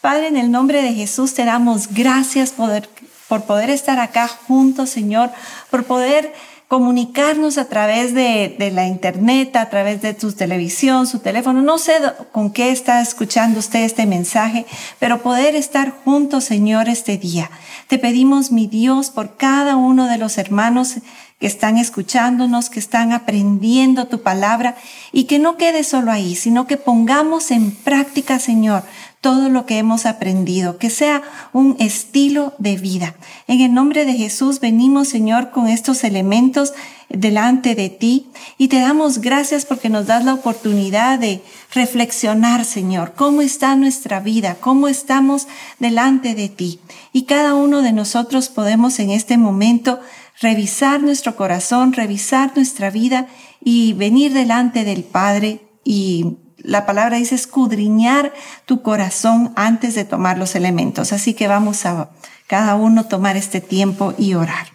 [0.00, 2.88] Padre, en el nombre de Jesús te damos gracias por,
[3.28, 5.30] por poder estar acá juntos, Señor,
[5.70, 6.32] por poder
[6.68, 11.62] comunicarnos a través de, de, la internet, a través de tu televisión, su teléfono.
[11.62, 11.94] No sé
[12.30, 14.66] con qué está escuchando usted este mensaje,
[14.98, 17.50] pero poder estar juntos, Señor, este día.
[17.88, 20.96] Te pedimos, mi Dios, por cada uno de los hermanos
[21.40, 24.76] que están escuchándonos, que están aprendiendo tu palabra
[25.10, 28.82] y que no quede solo ahí, sino que pongamos en práctica, Señor,
[29.20, 33.16] todo lo que hemos aprendido, que sea un estilo de vida.
[33.48, 36.72] En el nombre de Jesús venimos, Señor, con estos elementos
[37.08, 41.42] delante de ti y te damos gracias porque nos das la oportunidad de
[41.72, 45.48] reflexionar, Señor, cómo está nuestra vida, cómo estamos
[45.78, 46.80] delante de ti.
[47.12, 50.00] Y cada uno de nosotros podemos en este momento
[50.40, 53.26] revisar nuestro corazón, revisar nuestra vida
[53.64, 58.32] y venir delante del Padre y la palabra dice escudriñar
[58.66, 61.12] tu corazón antes de tomar los elementos.
[61.12, 62.10] Así que vamos a
[62.46, 64.68] cada uno tomar este tiempo y orar.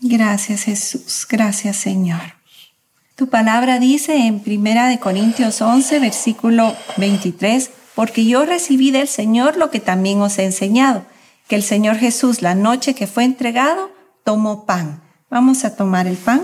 [0.00, 2.20] Gracias Jesús, gracias Señor.
[3.16, 9.56] Tu palabra dice en Primera de Corintios 11, versículo 23, porque yo recibí del Señor
[9.56, 11.04] lo que también os he enseñado,
[11.46, 13.90] que el Señor Jesús la noche que fue entregado
[14.24, 15.02] tomó pan.
[15.30, 16.42] Vamos a tomar el pan.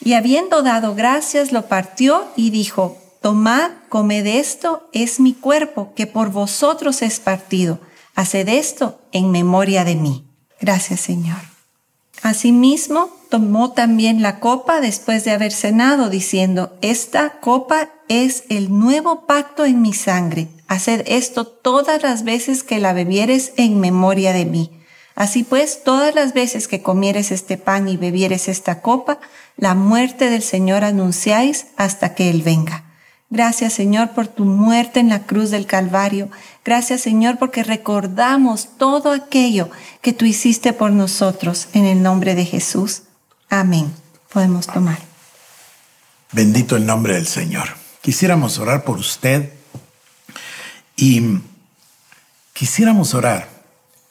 [0.00, 6.06] Y habiendo dado gracias, lo partió y dijo, Tomad, comed esto, es mi cuerpo, que
[6.06, 7.80] por vosotros es partido.
[8.14, 10.24] Haced esto en memoria de mí.
[10.60, 11.38] Gracias, Señor.
[12.22, 19.26] Asimismo, tomó también la copa después de haber cenado, diciendo, Esta copa es el nuevo
[19.26, 20.48] pacto en mi sangre.
[20.66, 24.70] Haced esto todas las veces que la bebieres en memoria de mí.
[25.14, 29.18] Así pues, todas las veces que comieres este pan y bebieres esta copa,
[29.56, 32.87] la muerte del Señor anunciáis hasta que Él venga.
[33.30, 36.30] Gracias Señor por tu muerte en la cruz del Calvario.
[36.64, 39.70] Gracias Señor porque recordamos todo aquello
[40.00, 43.02] que tú hiciste por nosotros en el nombre de Jesús.
[43.50, 43.92] Amén.
[44.32, 44.98] Podemos tomar.
[46.32, 47.68] Bendito el nombre del Señor.
[48.00, 49.52] Quisiéramos orar por usted
[50.96, 51.40] y
[52.54, 53.48] quisiéramos orar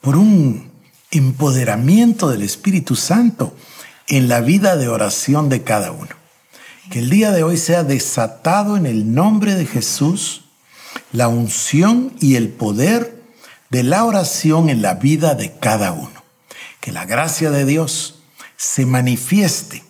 [0.00, 0.70] por un
[1.10, 3.54] empoderamiento del Espíritu Santo
[4.06, 6.17] en la vida de oración de cada uno.
[6.90, 10.44] Que el día de hoy sea desatado en el nombre de Jesús
[11.12, 13.22] la unción y el poder
[13.68, 16.22] de la oración en la vida de cada uno.
[16.80, 18.20] Que la gracia de Dios
[18.56, 19.84] se manifieste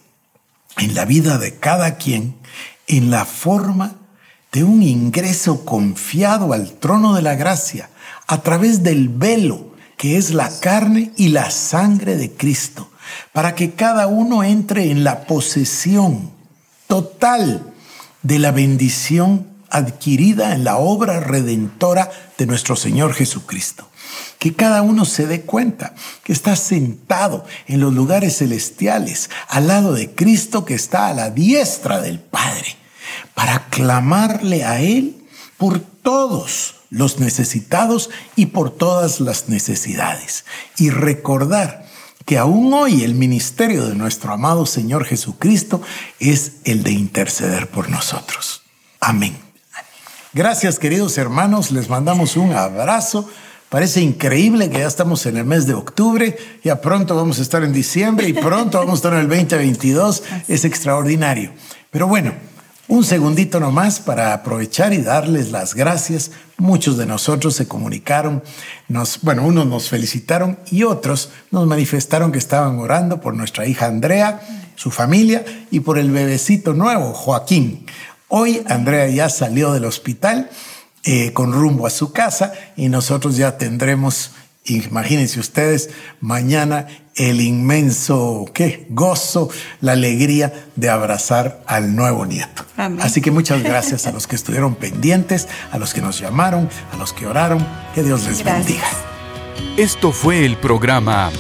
[0.76, 2.36] en la vida de cada quien
[2.88, 3.94] en la forma
[4.50, 7.90] de un ingreso confiado al trono de la gracia
[8.26, 12.88] a través del velo que es la carne y la sangre de Cristo,
[13.32, 16.37] para que cada uno entre en la posesión
[16.88, 17.72] total
[18.22, 23.88] de la bendición adquirida en la obra redentora de nuestro Señor Jesucristo.
[24.38, 29.92] Que cada uno se dé cuenta que está sentado en los lugares celestiales al lado
[29.92, 32.76] de Cristo que está a la diestra del Padre,
[33.34, 35.26] para clamarle a Él
[35.58, 40.44] por todos los necesitados y por todas las necesidades.
[40.78, 41.87] Y recordar
[42.28, 45.80] que aún hoy el ministerio de nuestro amado Señor Jesucristo
[46.20, 48.60] es el de interceder por nosotros.
[49.00, 49.34] Amén.
[50.34, 53.26] Gracias queridos hermanos, les mandamos un abrazo.
[53.70, 57.64] Parece increíble que ya estamos en el mes de octubre, ya pronto vamos a estar
[57.64, 60.22] en diciembre y pronto vamos a estar en el 2022.
[60.48, 61.52] Es extraordinario.
[61.90, 62.34] Pero bueno,
[62.88, 66.30] un segundito nomás para aprovechar y darles las gracias.
[66.56, 68.42] Muchos de nosotros se comunicaron,
[69.22, 74.40] bueno, unos nos felicitaron y otros nos manifestaron que estaban orando por nuestra hija Andrea,
[74.74, 77.86] su familia y por el bebecito nuevo, Joaquín.
[78.28, 80.50] Hoy Andrea ya salió del hospital
[81.04, 84.32] eh, con rumbo a su casa y nosotros ya tendremos
[84.68, 85.90] Imagínense ustedes
[86.20, 88.86] mañana el inmenso ¿qué?
[88.90, 89.50] gozo,
[89.80, 92.64] la alegría de abrazar al nuevo nieto.
[93.00, 96.96] Así que muchas gracias a los que estuvieron pendientes, a los que nos llamaron, a
[96.96, 97.66] los que oraron.
[97.94, 98.88] Que Dios les bendiga.
[99.76, 101.30] Esto fue el programa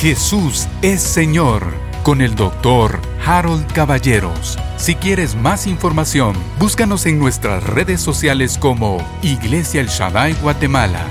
[0.00, 1.72] Jesús es Señor
[2.04, 4.58] con el doctor Harold Caballeros.
[4.76, 11.04] Si quieres más información, búscanos en nuestras redes sociales como Iglesia El Shaddai Guatemala